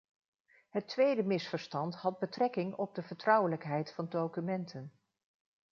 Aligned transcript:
Het 0.69 0.87
tweede 0.87 1.23
misverstand 1.23 1.95
had 1.95 2.19
betrekking 2.19 2.75
op 2.75 2.95
de 2.95 3.03
vertrouwelijkheid 3.03 3.93
van 3.93 4.09
documenten. 4.09 4.91